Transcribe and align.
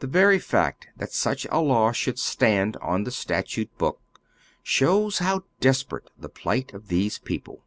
The 0.00 0.08
very 0.08 0.40
fact 0.40 0.88
that 0.96 1.12
such 1.12 1.46
a 1.48 1.60
law 1.60 1.92
should 1.92 2.18
stand 2.18 2.76
on 2.78 3.04
the 3.04 3.12
statute 3.12 3.70
hook, 3.78 4.00
shows 4.64 5.18
how 5.18 5.44
desperate 5.60 6.10
the 6.18 6.28
plight 6.28 6.74
of 6.74 6.88
these 6.88 7.20
people. 7.20 7.62